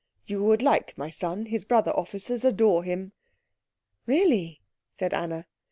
You 0.25 0.43
would 0.45 0.63
like 0.63 0.97
my 0.97 1.11
son; 1.11 1.45
his 1.45 1.63
brother 1.63 1.91
officers 1.95 2.43
adore 2.43 2.83
him." 2.83 3.11
"Really?" 4.07 4.63
said 4.91 5.13
Anna. 5.13 5.45